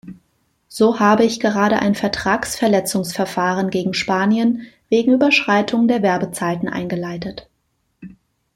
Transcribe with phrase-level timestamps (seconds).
[0.67, 7.47] So habe ich gerade ein Vertragsverletzungsverfahren gegen Spanien wegen Überschreitung der Werbezeiten eingeleitet.